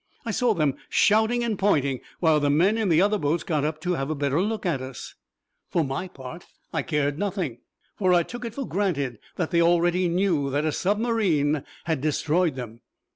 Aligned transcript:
I 0.25 0.31
saw 0.31 0.55
them 0.55 0.77
shouting 0.89 1.43
and 1.43 1.59
pointing, 1.59 1.99
while 2.19 2.39
the 2.39 2.49
men 2.49 2.75
in 2.75 2.89
the 2.89 3.03
other 3.03 3.19
boats 3.19 3.43
got 3.43 3.63
up 3.63 3.79
to 3.81 3.93
have 3.93 4.09
a 4.09 4.15
better 4.15 4.41
look 4.41 4.65
at 4.65 4.81
us. 4.81 5.13
For 5.69 5.83
my 5.83 6.07
part, 6.07 6.43
I 6.73 6.81
cared 6.81 7.19
nothing, 7.19 7.59
for 7.97 8.11
I 8.11 8.23
took 8.23 8.43
it 8.43 8.55
for 8.55 8.65
granted 8.67 9.19
that 9.35 9.51
they 9.51 9.61
already 9.61 10.09
knew 10.09 10.49
that 10.49 10.65
a 10.65 10.71
submarine 10.71 11.63
had 11.85 12.01
destroyed 12.01 12.55
them. 12.55 12.81